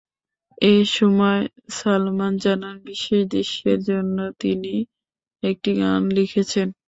এ 0.65 0.75
সময় 0.91 1.41
সালমান 1.77 2.33
জানান, 2.43 2.75
বিশেষ 2.85 3.21
দৃশ্যের 3.31 3.79
জন্য 3.89 4.17
তিনি 4.41 4.73
একটি 5.43 5.71
গান 5.79 6.01
লিখেছেন। 6.17 6.67